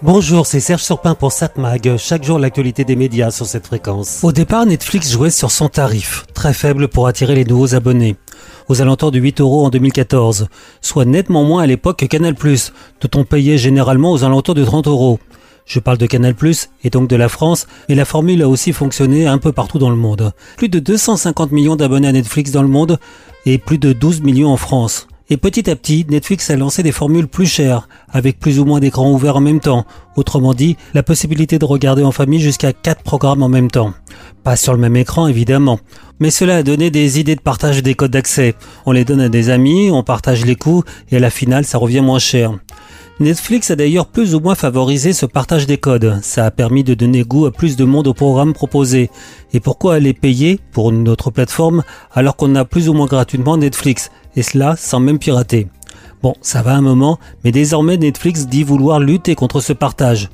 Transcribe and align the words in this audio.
Bonjour, 0.00 0.46
c'est 0.46 0.60
Serge 0.60 0.84
Surpin 0.84 1.16
pour 1.16 1.32
SatMag. 1.32 1.96
Chaque 1.96 2.22
jour, 2.22 2.38
l'actualité 2.38 2.84
des 2.84 2.94
médias 2.94 3.32
sur 3.32 3.46
cette 3.46 3.66
fréquence. 3.66 4.20
Au 4.22 4.30
départ, 4.30 4.64
Netflix 4.64 5.10
jouait 5.10 5.28
sur 5.30 5.50
son 5.50 5.68
tarif, 5.68 6.24
très 6.34 6.54
faible 6.54 6.86
pour 6.86 7.08
attirer 7.08 7.34
les 7.34 7.44
nouveaux 7.44 7.74
abonnés. 7.74 8.14
Aux 8.68 8.80
alentours 8.80 9.10
de 9.10 9.18
8 9.18 9.40
euros 9.40 9.66
en 9.66 9.70
2014, 9.70 10.46
soit 10.82 11.04
nettement 11.04 11.42
moins 11.42 11.64
à 11.64 11.66
l'époque 11.66 11.98
que 11.98 12.06
Canal+, 12.06 12.34
dont 12.34 13.20
on 13.20 13.24
payait 13.24 13.58
généralement 13.58 14.12
aux 14.12 14.22
alentours 14.22 14.54
de 14.54 14.64
30 14.64 14.86
euros. 14.86 15.18
Je 15.66 15.80
parle 15.80 15.98
de 15.98 16.06
Canal+, 16.06 16.36
et 16.84 16.90
donc 16.90 17.08
de 17.08 17.16
la 17.16 17.28
France, 17.28 17.66
mais 17.88 17.96
la 17.96 18.04
formule 18.04 18.42
a 18.42 18.48
aussi 18.48 18.72
fonctionné 18.72 19.26
un 19.26 19.38
peu 19.38 19.50
partout 19.50 19.80
dans 19.80 19.90
le 19.90 19.96
monde. 19.96 20.30
Plus 20.56 20.68
de 20.68 20.78
250 20.78 21.50
millions 21.50 21.74
d'abonnés 21.74 22.06
à 22.06 22.12
Netflix 22.12 22.52
dans 22.52 22.62
le 22.62 22.68
monde, 22.68 23.00
et 23.46 23.58
plus 23.58 23.78
de 23.78 23.92
12 23.92 24.20
millions 24.20 24.52
en 24.52 24.56
France. 24.56 25.07
Et 25.30 25.36
petit 25.36 25.68
à 25.68 25.76
petit, 25.76 26.06
Netflix 26.08 26.48
a 26.48 26.56
lancé 26.56 26.82
des 26.82 26.90
formules 26.90 27.28
plus 27.28 27.44
chères, 27.44 27.86
avec 28.10 28.38
plus 28.38 28.58
ou 28.60 28.64
moins 28.64 28.80
d'écrans 28.80 29.12
ouverts 29.12 29.36
en 29.36 29.40
même 29.40 29.60
temps. 29.60 29.84
Autrement 30.16 30.54
dit, 30.54 30.78
la 30.94 31.02
possibilité 31.02 31.58
de 31.58 31.66
regarder 31.66 32.02
en 32.02 32.12
famille 32.12 32.40
jusqu'à 32.40 32.72
4 32.72 33.02
programmes 33.02 33.42
en 33.42 33.50
même 33.50 33.70
temps. 33.70 33.92
Pas 34.42 34.56
sur 34.56 34.72
le 34.72 34.78
même 34.78 34.96
écran 34.96 35.28
évidemment. 35.28 35.80
Mais 36.18 36.30
cela 36.30 36.56
a 36.56 36.62
donné 36.62 36.90
des 36.90 37.20
idées 37.20 37.36
de 37.36 37.42
partage 37.42 37.82
des 37.82 37.94
codes 37.94 38.10
d'accès. 38.10 38.54
On 38.86 38.92
les 38.92 39.04
donne 39.04 39.20
à 39.20 39.28
des 39.28 39.50
amis, 39.50 39.90
on 39.90 40.02
partage 40.02 40.46
les 40.46 40.56
coûts, 40.56 40.82
et 41.10 41.18
à 41.18 41.20
la 41.20 41.30
finale 41.30 41.66
ça 41.66 41.76
revient 41.76 42.00
moins 42.00 42.18
cher. 42.18 42.54
Netflix 43.20 43.72
a 43.72 43.76
d'ailleurs 43.76 44.06
plus 44.06 44.36
ou 44.36 44.40
moins 44.40 44.54
favorisé 44.54 45.12
ce 45.12 45.26
partage 45.26 45.66
des 45.66 45.76
codes. 45.76 46.20
Ça 46.22 46.46
a 46.46 46.52
permis 46.52 46.84
de 46.84 46.94
donner 46.94 47.24
goût 47.24 47.46
à 47.46 47.50
plus 47.50 47.74
de 47.74 47.84
monde 47.84 48.06
aux 48.06 48.14
programmes 48.14 48.52
proposés. 48.52 49.10
Et 49.52 49.58
pourquoi 49.58 49.94
aller 49.94 50.12
payer 50.12 50.60
pour 50.70 50.90
une 50.90 51.08
autre 51.08 51.32
plateforme 51.32 51.82
alors 52.12 52.36
qu'on 52.36 52.54
a 52.54 52.64
plus 52.64 52.88
ou 52.88 52.92
moins 52.92 53.06
gratuitement 53.06 53.56
Netflix? 53.56 54.12
Et 54.36 54.42
cela 54.42 54.76
sans 54.76 55.00
même 55.00 55.18
pirater. 55.18 55.66
Bon, 56.22 56.34
ça 56.42 56.62
va 56.62 56.76
un 56.76 56.80
moment, 56.80 57.18
mais 57.42 57.50
désormais 57.50 57.96
Netflix 57.96 58.46
dit 58.46 58.62
vouloir 58.62 59.00
lutter 59.00 59.34
contre 59.34 59.60
ce 59.60 59.72
partage. 59.72 60.28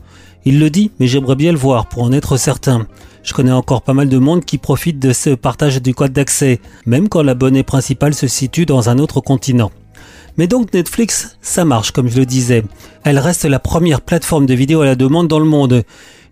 Il 0.44 0.60
le 0.60 0.68
dit, 0.68 0.90
mais 1.00 1.06
j'aimerais 1.06 1.36
bien 1.36 1.52
le 1.52 1.58
voir 1.58 1.86
pour 1.86 2.02
en 2.02 2.12
être 2.12 2.36
certain. 2.36 2.86
Je 3.22 3.32
connais 3.32 3.50
encore 3.50 3.80
pas 3.80 3.94
mal 3.94 4.10
de 4.10 4.18
monde 4.18 4.44
qui 4.44 4.58
profite 4.58 4.98
de 4.98 5.14
ce 5.14 5.30
partage 5.30 5.80
du 5.80 5.94
code 5.94 6.12
d'accès, 6.12 6.60
même 6.84 7.08
quand 7.08 7.22
l'abonné 7.22 7.62
principal 7.62 8.12
se 8.12 8.26
situe 8.26 8.66
dans 8.66 8.90
un 8.90 8.98
autre 8.98 9.22
continent. 9.22 9.70
Mais 10.36 10.46
donc 10.46 10.72
Netflix, 10.72 11.36
ça 11.42 11.64
marche 11.64 11.92
comme 11.92 12.08
je 12.08 12.18
le 12.18 12.26
disais. 12.26 12.64
Elle 13.04 13.18
reste 13.18 13.44
la 13.44 13.60
première 13.60 14.00
plateforme 14.00 14.46
de 14.46 14.54
vidéo 14.54 14.80
à 14.80 14.86
la 14.86 14.96
demande 14.96 15.28
dans 15.28 15.38
le 15.38 15.44
monde. 15.44 15.84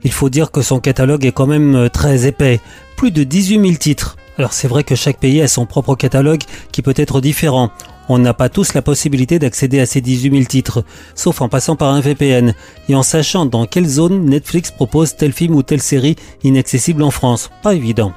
Il 0.03 0.11
faut 0.11 0.29
dire 0.29 0.51
que 0.51 0.63
son 0.63 0.81
catalogue 0.81 1.25
est 1.25 1.33
quand 1.33 1.47
même 1.47 1.77
euh, 1.77 1.89
très 1.89 2.27
épais. 2.27 2.61
Plus 2.97 3.13
de 3.13 3.23
18 3.23 3.61
000 3.61 3.75
titres. 3.75 4.17
Alors 4.39 4.53
c'est 4.53 4.67
vrai 4.67 4.83
que 4.83 4.97
chaque 4.97 5.19
pays 5.19 5.41
a 5.41 5.47
son 5.47 5.67
propre 5.67 5.95
catalogue 5.95 6.43
qui 6.73 6.83
peut 6.83 6.95
être 6.97 7.21
différent. 7.21 7.71
On 8.09 8.19
n'a 8.19 8.35
pas 8.35 8.49
tous 8.49 8.75
la 8.75 8.83
possibilité 8.83 9.39
d'accéder 9.39 9.79
à 9.79 9.87
ces 9.87 10.01
18 10.01 10.33
000 10.33 10.45
titres, 10.45 10.85
sauf 11.15 11.41
en 11.41 11.49
passant 11.49 11.77
par 11.77 11.93
un 11.93 12.01
VPN 12.01 12.55
et 12.89 12.95
en 12.97 13.05
sachant 13.05 13.47
dans 13.47 13.67
quelle 13.67 13.87
zone 13.87 14.25
Netflix 14.25 14.73
propose 14.73 15.15
tel 15.15 15.33
film 15.33 15.55
ou 15.55 15.63
telle 15.63 15.83
série 15.83 16.17
inaccessible 16.43 17.05
en 17.05 17.11
France. 17.11 17.51
Pas 17.63 17.75
évident. 17.75 18.13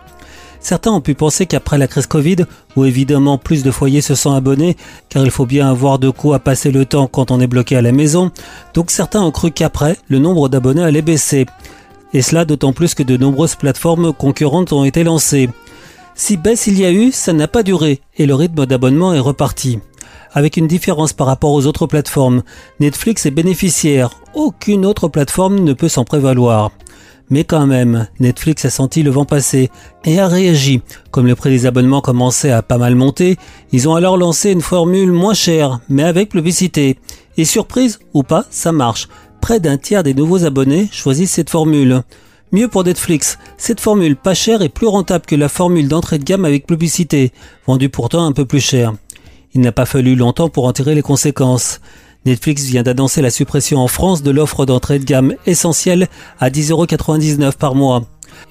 Certains 0.66 0.94
ont 0.94 1.00
pu 1.00 1.14
penser 1.14 1.46
qu'après 1.46 1.78
la 1.78 1.86
crise 1.86 2.08
Covid, 2.08 2.38
où 2.76 2.86
évidemment 2.86 3.38
plus 3.38 3.62
de 3.62 3.70
foyers 3.70 4.02
se 4.02 4.16
sont 4.16 4.34
abonnés, 4.34 4.76
car 5.10 5.24
il 5.24 5.30
faut 5.30 5.46
bien 5.46 5.70
avoir 5.70 6.00
de 6.00 6.10
quoi 6.10 6.40
passer 6.40 6.72
le 6.72 6.86
temps 6.86 7.06
quand 7.06 7.30
on 7.30 7.40
est 7.40 7.46
bloqué 7.46 7.76
à 7.76 7.84
la 7.84 7.92
maison, 7.92 8.32
donc 8.74 8.90
certains 8.90 9.22
ont 9.22 9.30
cru 9.30 9.52
qu'après, 9.52 9.96
le 10.08 10.18
nombre 10.18 10.50
d'abonnés 10.50 10.82
allait 10.82 11.04
baisser. 11.04 11.46
Et 12.14 12.24
cela 12.24 12.46
d'autant 12.46 12.74
plus 12.74 12.96
que 12.96 13.04
de 13.04 13.16
nombreuses 13.16 13.54
plateformes 13.54 14.12
concurrentes 14.12 14.74
ont 14.74 14.86
été 14.86 15.04
lancées. 15.04 15.52
Si 16.16 16.36
baisse 16.36 16.66
il 16.66 16.80
y 16.80 16.86
a 16.86 16.92
eu, 16.92 17.12
ça 17.12 17.32
n'a 17.32 17.48
pas 17.48 17.62
duré, 17.62 18.02
et 18.18 18.26
le 18.26 18.34
rythme 18.34 18.66
d'abonnement 18.66 19.14
est 19.14 19.20
reparti. 19.20 19.78
Avec 20.34 20.58
une 20.58 20.66
différence 20.66 21.14
par 21.14 21.28
rapport 21.28 21.52
aux 21.52 21.68
autres 21.68 21.86
plateformes, 21.86 22.42
Netflix 22.80 23.28
est 23.28 23.32
bénéficiaire, 23.32 24.20
aucune 24.34 24.88
autre 24.88 25.10
plateforme 25.10 25.60
ne 25.60 25.74
peut 25.74 25.90
s'en 25.90 26.06
prévaloir. 26.06 26.72
Mais 27.30 27.44
quand 27.44 27.66
même, 27.66 28.08
Netflix 28.20 28.66
a 28.66 28.70
senti 28.70 29.02
le 29.02 29.10
vent 29.10 29.26
passer 29.26 29.72
et 30.04 30.20
a 30.20 30.28
réagi. 30.28 30.82
Comme 31.12 31.26
le 31.26 31.36
prix 31.36 31.50
des 31.50 31.66
abonnements 31.66 32.02
commençait 32.02 32.52
à 32.52 32.62
pas 32.62 32.78
mal 32.78 32.96
monter, 32.96 33.38
ils 33.72 33.90
ont 33.90 33.96
alors 33.96 34.18
lancé 34.18 34.52
une 34.52 34.62
formule 34.62 35.12
moins 35.12 35.34
chère, 35.34 35.80
mais 35.90 36.04
avec 36.04 36.30
publicité. 36.30 37.00
Et 37.38 37.46
surprise 37.46 38.00
ou 38.14 38.24
pas, 38.24 38.46
ça 38.50 38.72
marche. 38.72 39.08
Près 39.42 39.60
d'un 39.60 39.78
tiers 39.78 40.04
des 40.04 40.14
nouveaux 40.14 40.46
abonnés 40.46 40.88
choisissent 40.92 41.34
cette 41.34 41.50
formule. 41.50 42.04
Mieux 42.52 42.68
pour 42.68 42.84
Netflix, 42.84 43.38
cette 43.58 43.82
formule 43.82 44.16
pas 44.16 44.36
chère 44.36 44.62
est 44.62 44.70
plus 44.70 44.88
rentable 44.88 45.26
que 45.26 45.36
la 45.36 45.50
formule 45.50 45.88
d'entrée 45.88 46.20
de 46.20 46.24
gamme 46.24 46.46
avec 46.46 46.68
publicité, 46.68 47.34
vendue 47.66 47.90
pourtant 47.90 48.26
un 48.26 48.32
peu 48.32 48.46
plus 48.46 48.60
cher. 48.60 48.94
Il 49.54 49.62
n'a 49.62 49.72
pas 49.72 49.86
fallu 49.86 50.16
longtemps 50.16 50.50
pour 50.50 50.66
en 50.66 50.74
tirer 50.74 50.96
les 50.96 51.02
conséquences. 51.02 51.80
Netflix 52.26 52.64
vient 52.66 52.84
d'annoncer 52.84 53.22
la 53.22 53.30
suppression 53.30 53.80
en 53.80 53.88
France 53.88 54.24
de 54.24 54.32
l'offre 54.32 54.66
d'entrée 54.66 55.00
de 55.00 55.06
gamme 55.06 55.36
essentielle 55.46 56.08
à 56.40 56.50
10,99€ 56.50 57.54
par 57.54 57.76
mois. 57.76 58.04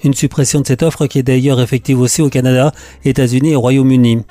Une 0.04 0.14
suppression 0.14 0.60
de 0.60 0.66
cette 0.66 0.82
offre 0.82 1.06
qui 1.06 1.18
est 1.18 1.24
d'ailleurs 1.24 1.60
effective 1.60 2.00
aussi 2.00 2.22
au 2.22 2.28
Canada, 2.28 2.72
États-Unis 3.04 3.50
et 3.50 3.56
Royaume-Uni. 3.56 4.22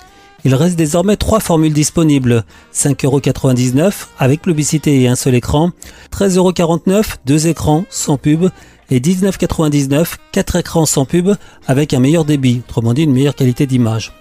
Il 0.45 0.55
reste 0.55 0.77
désormais 0.77 1.15
trois 1.15 1.39
formules 1.39 1.73
disponibles. 1.73 2.43
5,99€ 2.73 3.93
avec 4.19 4.41
publicité 4.41 5.01
et 5.01 5.07
un 5.07 5.15
seul 5.15 5.35
écran, 5.35 5.71
13,49€, 6.11 7.15
deux 7.25 7.47
écrans 7.47 7.85
sans 7.89 8.17
pub, 8.17 8.49
et 8.89 8.99
19,99€, 8.99 10.15
quatre 10.31 10.57
écrans 10.57 10.85
sans 10.85 11.05
pub 11.05 11.31
avec 11.67 11.93
un 11.93 11.99
meilleur 11.99 12.25
débit, 12.25 12.61
autrement 12.67 12.93
dit 12.93 13.03
une 13.03 13.13
meilleure 13.13 13.35
qualité 13.35 13.65
d'image. 13.65 14.13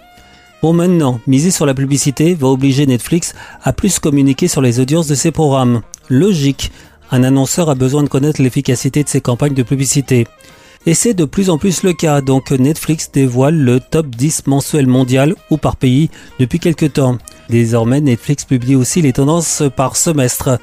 Bon 0.63 0.71
maintenant, 0.71 1.19
miser 1.27 1.51
sur 1.51 1.65
la 1.65 1.73
publicité 1.73 2.35
va 2.35 2.47
obliger 2.47 2.85
Netflix 2.85 3.35
à 3.63 3.73
plus 3.73 3.99
communiquer 3.99 4.47
sur 4.47 4.61
les 4.61 4.79
audiences 4.79 5.07
de 5.07 5.13
ses 5.13 5.31
programmes. 5.31 5.81
Logique, 6.07 6.71
un 7.11 7.25
annonceur 7.25 7.69
a 7.69 7.75
besoin 7.75 8.01
de 8.01 8.07
connaître 8.07 8.41
l'efficacité 8.41 9.03
de 9.03 9.09
ses 9.09 9.19
campagnes 9.19 9.55
de 9.55 9.63
publicité. 9.63 10.25
Et 10.85 10.93
c'est 10.93 11.13
de 11.13 11.25
plus 11.25 11.49
en 11.49 11.57
plus 11.57 11.83
le 11.83 11.91
cas, 11.91 12.21
donc 12.21 12.51
Netflix 12.51 13.11
dévoile 13.11 13.57
le 13.57 13.81
top 13.81 14.07
10 14.07 14.47
mensuel 14.47 14.87
mondial 14.87 15.35
ou 15.49 15.57
par 15.57 15.75
pays 15.75 16.09
depuis 16.39 16.59
quelques 16.59 16.93
temps. 16.93 17.17
Désormais, 17.49 17.99
Netflix 17.99 18.45
publie 18.45 18.77
aussi 18.77 19.01
les 19.01 19.11
tendances 19.11 19.63
par 19.75 19.97
semestre. 19.97 20.59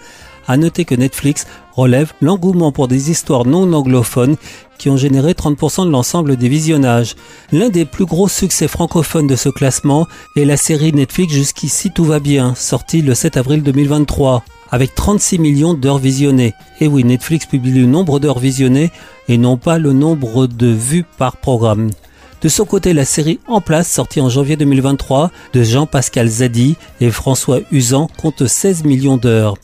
À 0.51 0.57
noter 0.57 0.85
que 0.85 0.97
Netflix 0.97 1.47
relève 1.77 2.13
l'engouement 2.21 2.73
pour 2.73 2.89
des 2.89 3.13
histoires 3.13 3.47
non 3.47 3.73
anglophones 3.73 4.35
qui 4.79 4.91
ont 4.91 4.97
généré 4.97 5.31
30% 5.31 5.87
de 5.87 5.93
l'ensemble 5.93 6.37
des 6.37 6.49
visionnages. 6.49 7.15
L'un 7.53 7.69
des 7.69 7.85
plus 7.85 8.05
gros 8.05 8.27
succès 8.27 8.67
francophones 8.67 9.29
de 9.29 9.37
ce 9.37 9.49
classement 9.49 10.09
est 10.35 10.45
la 10.45 10.57
série 10.57 10.93
Netflix 10.93 11.33
Jusqu'ici 11.33 11.93
tout 11.93 12.05
va 12.05 12.19
bien, 12.19 12.57
sortie 12.57 13.01
le 13.01 13.15
7 13.15 13.37
avril 13.37 13.63
2023 13.63 14.43
avec 14.73 14.97
36 14.97 15.39
millions 15.39 15.75
d'heures 15.75 15.99
visionnées. 15.99 16.55
Et 16.81 16.89
oui, 16.89 17.05
Netflix 17.05 17.47
publie 17.47 17.71
le 17.71 17.87
nombre 17.87 18.19
d'heures 18.19 18.41
visionnées 18.41 18.91
et 19.29 19.39
non 19.39 19.57
pas 19.57 19.79
le 19.79 19.93
nombre 19.93 20.49
de 20.49 20.67
vues 20.67 21.07
par 21.17 21.37
programme. 21.37 21.91
De 22.43 22.49
son 22.49 22.65
côté, 22.65 22.93
la 22.93 23.05
série 23.05 23.39
En 23.47 23.61
place, 23.61 23.89
sortie 23.89 24.21
en 24.21 24.29
janvier 24.29 24.57
2023, 24.57 25.31
de 25.53 25.63
Jean-Pascal 25.63 26.27
Zadi 26.27 26.75
et 27.01 27.13
François 27.13 27.61
Usan, 27.71 28.09
compte 28.21 28.49
16 28.49 28.83
millions 28.83 29.17
d'heures 29.17 29.55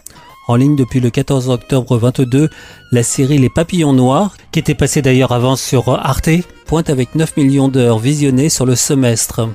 en 0.49 0.57
ligne 0.57 0.77
depuis 0.77 1.01
le 1.01 1.11
14 1.11 1.49
octobre 1.51 1.97
22, 1.97 2.49
la 2.93 3.03
série 3.03 3.39
Les 3.39 3.49
Papillons 3.49 3.93
Noirs, 3.93 4.37
qui 4.53 4.59
était 4.59 4.75
passée 4.75 5.03
d'ailleurs 5.03 5.33
avant 5.33 5.57
sur 5.57 5.89
Arte, 5.89 6.31
pointe 6.67 6.91
avec 6.91 7.15
9 7.15 7.37
millions 7.37 7.69
d'heures 7.69 7.99
visionnées 7.99 8.49
sur 8.49 8.67
le 8.67 8.77
semestre. 8.77 9.49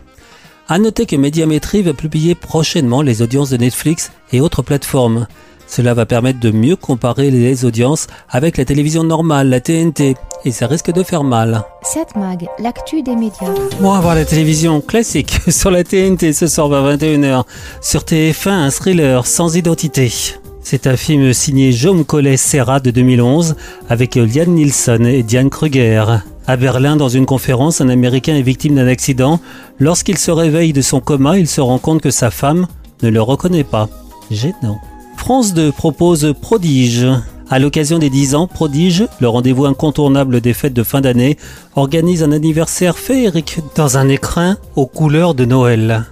À 0.68 0.80
noter 0.80 1.06
que 1.06 1.16
Médiamétrie 1.16 1.82
va 1.82 1.94
publier 1.94 2.36
prochainement 2.36 3.02
les 3.02 3.22
audiences 3.22 3.50
de 3.50 3.58
Netflix 3.58 4.12
et 4.32 4.42
autres 4.42 4.62
plateformes. 4.62 5.28
Cela 5.68 5.94
va 5.94 6.06
permettre 6.06 6.40
de 6.42 6.52
mieux 6.52 6.76
comparer 6.76 7.32
les 7.32 7.64
audiences 7.64 8.08
avec 8.30 8.58
la 8.58 8.66
télévision 8.66 9.06
normale, 9.06 9.50
la 9.50 9.62
TNT, 9.62 10.16
et 10.44 10.52
ça 10.52 10.68
risque 10.68 10.92
de 10.92 11.04
faire 11.04 11.24
mal. 11.24 11.64
7 11.84 12.16
Mag, 12.18 12.48
l'actu 12.60 13.02
des 13.02 13.16
médias. 13.16 13.54
Bon, 13.80 13.94
à 13.94 14.02
voir 14.02 14.16
la 14.16 14.26
télévision 14.26 14.82
classique 14.82 15.40
sur 15.48 15.72
la 15.72 15.86
TNT 15.86 16.34
ce 16.34 16.48
soir 16.48 16.74
à 16.74 16.96
21h. 16.96 17.44
Sur 17.80 18.02
TF1, 18.02 18.50
un 18.50 18.70
thriller 18.70 19.26
sans 19.26 19.56
identité. 19.56 20.12
C'est 20.64 20.88
un 20.88 20.96
film 20.96 21.34
signé 21.34 21.72
Jaume 21.72 22.06
Collet 22.06 22.38
Serra 22.38 22.80
de 22.80 22.92
2011 22.92 23.56
avec 23.90 24.16
Liane 24.16 24.52
Nielsen 24.52 25.06
et 25.06 25.24
Diane 25.24 25.50
Kruger. 25.50 26.06
À 26.48 26.56
Berlin, 26.56 26.96
dans 26.96 27.10
une 27.10 27.26
conférence, 27.26 27.82
un 27.82 27.90
Américain 27.90 28.36
est 28.36 28.42
victime 28.42 28.76
d'un 28.76 28.88
accident. 28.88 29.40
Lorsqu'il 29.80 30.18
se 30.18 30.32
réveille 30.32 30.72
de 30.72 30.82
son 30.82 31.00
coma, 31.00 31.38
il 31.38 31.48
se 31.48 31.62
rend 31.62 31.80
compte 31.80 32.02
que 32.02 32.12
sa 32.12 32.32
femme 32.32 32.68
ne 33.02 33.10
le 33.10 33.22
reconnaît 33.22 33.64
pas. 33.64 33.90
Gênant. 34.30 34.80
France 35.18 35.54
2 35.54 35.72
propose 35.72 36.34
Prodige. 36.40 37.08
À 37.50 37.60
l'occasion 37.60 38.00
des 38.00 38.10
10 38.10 38.36
ans, 38.36 38.48
Prodige, 38.48 39.06
le 39.20 39.28
rendez-vous 39.28 39.66
incontournable 39.66 40.42
des 40.42 40.54
fêtes 40.54 40.74
de 40.74 40.84
fin 40.84 41.02
d'année, 41.02 41.38
organise 41.76 42.24
un 42.24 42.32
anniversaire 42.32 42.98
féerique 42.98 43.60
dans 43.76 43.98
un 43.98 44.08
écrin 44.08 44.58
aux 44.76 44.86
couleurs 44.86 45.34
de 45.34 45.46
Noël. 45.46 46.06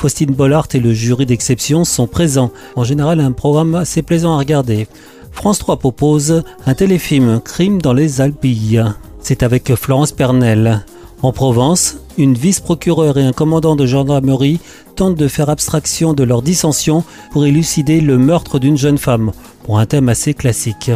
Faustine 0.00 0.32
Bollard 0.32 0.68
et 0.72 0.80
le 0.80 0.94
jury 0.94 1.26
d'exception 1.26 1.84
sont 1.84 2.06
présents. 2.06 2.52
En 2.74 2.84
général, 2.84 3.20
un 3.20 3.32
programme 3.32 3.74
assez 3.74 4.00
plaisant 4.00 4.32
à 4.32 4.38
regarder. 4.38 4.88
France 5.30 5.58
3 5.58 5.76
propose 5.76 6.42
un 6.64 6.72
téléfilm 6.72 7.38
Crime 7.44 7.82
dans 7.82 7.92
les 7.92 8.22
Alpilles. 8.22 8.82
C'est 9.20 9.42
avec 9.42 9.74
Florence 9.74 10.12
Pernel. 10.12 10.86
En 11.20 11.32
Provence, 11.32 11.98
une 12.16 12.32
vice-procureure 12.32 13.18
et 13.18 13.26
un 13.26 13.34
commandant 13.34 13.76
de 13.76 13.84
gendarmerie 13.84 14.58
tentent 14.96 15.16
de 15.16 15.28
faire 15.28 15.50
abstraction 15.50 16.14
de 16.14 16.24
leur 16.24 16.40
dissension 16.40 17.04
pour 17.30 17.44
élucider 17.44 18.00
le 18.00 18.16
meurtre 18.16 18.58
d'une 18.58 18.78
jeune 18.78 18.96
femme, 18.96 19.32
pour 19.64 19.80
un 19.80 19.84
thème 19.84 20.08
assez 20.08 20.32
classique. 20.32 20.90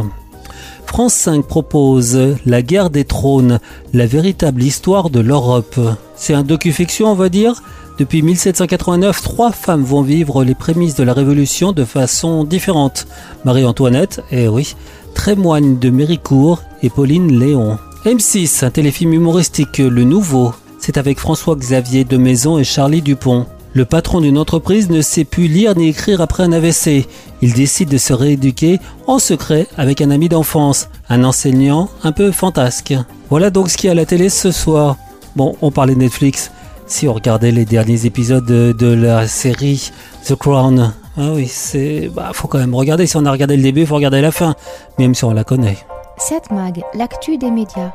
France 0.86 1.12
5 1.12 1.46
propose 1.46 2.18
La 2.46 2.62
guerre 2.62 2.88
des 2.88 3.04
trônes, 3.04 3.60
la 3.92 4.06
véritable 4.06 4.62
histoire 4.62 5.10
de 5.10 5.20
l'Europe. 5.20 5.78
C'est 6.16 6.32
un 6.32 6.42
docu-fiction, 6.42 7.10
on 7.10 7.14
va 7.14 7.28
dire? 7.28 7.62
Depuis 7.96 8.22
1789, 8.22 9.22
trois 9.22 9.52
femmes 9.52 9.84
vont 9.84 10.02
vivre 10.02 10.42
les 10.42 10.56
prémices 10.56 10.96
de 10.96 11.04
la 11.04 11.12
Révolution 11.12 11.70
de 11.70 11.84
façon 11.84 12.42
différente. 12.42 13.06
Marie-Antoinette, 13.44 14.20
eh 14.32 14.48
oui, 14.48 14.74
Trémoigne 15.14 15.78
de 15.78 15.90
Méricourt 15.90 16.62
et 16.82 16.90
Pauline 16.90 17.38
Léon. 17.38 17.78
M6, 18.04 18.64
un 18.64 18.70
téléfilm 18.70 19.12
humoristique, 19.12 19.78
Le 19.78 20.02
Nouveau. 20.02 20.52
C'est 20.80 20.98
avec 20.98 21.20
François-Xavier 21.20 22.04
de 22.04 22.16
Maison 22.16 22.58
et 22.58 22.64
Charlie 22.64 23.00
Dupont. 23.00 23.46
Le 23.74 23.84
patron 23.84 24.20
d'une 24.20 24.38
entreprise 24.38 24.90
ne 24.90 25.00
sait 25.00 25.24
plus 25.24 25.46
lire 25.46 25.76
ni 25.76 25.88
écrire 25.88 26.20
après 26.20 26.42
un 26.42 26.52
AVC. 26.52 27.06
Il 27.42 27.52
décide 27.52 27.90
de 27.90 27.98
se 27.98 28.12
rééduquer 28.12 28.80
en 29.06 29.20
secret 29.20 29.68
avec 29.76 30.00
un 30.00 30.10
ami 30.10 30.28
d'enfance, 30.28 30.88
un 31.08 31.22
enseignant 31.22 31.88
un 32.02 32.12
peu 32.12 32.32
fantasque. 32.32 32.94
Voilà 33.30 33.50
donc 33.50 33.70
ce 33.70 33.76
qu'il 33.76 33.86
y 33.86 33.88
a 33.88 33.92
à 33.92 33.94
la 33.94 34.04
télé 34.04 34.30
ce 34.30 34.50
soir. 34.50 34.96
Bon, 35.36 35.56
on 35.62 35.70
parlait 35.70 35.94
Netflix 35.94 36.50
si 36.86 37.08
on 37.08 37.14
regardait 37.14 37.50
les 37.50 37.64
derniers 37.64 38.06
épisodes 38.06 38.44
de, 38.44 38.94
la 38.94 39.26
série 39.26 39.90
The 40.26 40.34
Crown, 40.34 40.94
ah 41.16 41.30
oui, 41.32 41.46
c'est, 41.46 42.08
bah, 42.08 42.30
faut 42.32 42.48
quand 42.48 42.58
même 42.58 42.74
regarder. 42.74 43.06
Si 43.06 43.16
on 43.16 43.24
a 43.24 43.30
regardé 43.30 43.56
le 43.56 43.62
début, 43.62 43.86
faut 43.86 43.94
regarder 43.94 44.20
la 44.20 44.32
fin, 44.32 44.54
même 44.98 45.14
si 45.14 45.24
on 45.24 45.32
la 45.32 45.44
connaît. 45.44 45.78
7 46.18 46.50
Mag, 46.50 46.82
l'actu 46.94 47.38
des 47.38 47.50
médias. 47.50 47.92